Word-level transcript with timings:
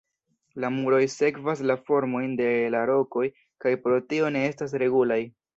La 0.63 0.71
muroj 0.77 1.01
sekvas 1.15 1.61
la 1.71 1.75
formojn 1.91 2.33
de 2.41 2.49
la 2.77 2.83
rokoj 2.93 3.29
kaj 3.67 3.77
pro 3.85 4.03
tio 4.11 4.35
ne 4.39 4.45
estas 4.51 4.79
regulaj. 4.85 5.25